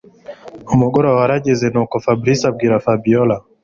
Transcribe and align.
Umugoroba 0.73 1.15
warageze 1.21 1.65
nuko 1.73 1.95
fabrice 2.05 2.43
abwira 2.49 2.83
Fabiora 2.85 3.35